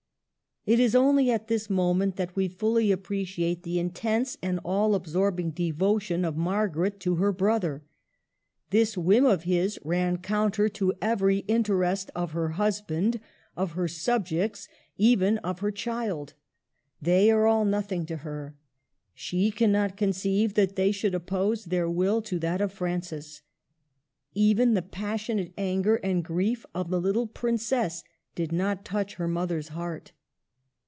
It 0.63 0.79
is 0.79 0.93
only 0.93 1.31
at 1.31 1.47
this 1.47 1.71
moment 1.71 2.17
that 2.17 2.35
we 2.35 2.47
fully 2.47 2.89
appre 2.89 3.23
ciate 3.23 3.63
the 3.63 3.79
intense 3.79 4.37
and 4.43 4.59
all 4.63 4.93
absorbing 4.93 5.49
devotion 5.49 6.23
of 6.23 6.37
Margaret 6.37 6.99
to 6.99 7.15
her 7.15 7.31
brother. 7.31 7.81
This 8.69 8.95
whim 8.95 9.25
of 9.25 9.41
his 9.45 9.79
ran 9.83 10.19
counter 10.19 10.69
to 10.69 10.93
every 11.01 11.39
interest 11.47 12.11
of 12.15 12.33
her 12.33 12.49
husband, 12.49 13.19
of 13.57 13.71
her 13.71 13.87
subjects, 13.87 14.67
even 14.99 15.39
of 15.39 15.61
her 15.61 15.71
child. 15.71 16.35
They 17.01 17.31
are 17.31 17.47
all 17.47 17.65
noth 17.65 17.91
ing 17.91 18.05
to 18.05 18.17
her. 18.17 18.55
She 19.15 19.49
cannot 19.49 19.97
conceive 19.97 20.53
that 20.53 20.75
they 20.75 20.91
should 20.91 21.15
oppose 21.15 21.65
their 21.65 21.89
will 21.89 22.21
to 22.21 22.37
that 22.37 22.61
of 22.61 22.71
Francis. 22.71 23.41
Even 24.35 24.75
the 24.75 24.83
passionate 24.83 25.53
anger 25.57 25.95
and 25.95 26.23
grief 26.23 26.67
of 26.75 26.91
the 26.91 27.01
little 27.01 27.25
princess 27.25 28.03
did 28.35 28.51
not 28.51 28.85
touch 28.85 29.15
her 29.15 29.27
mother's 29.27 29.69
heart. 29.69 30.11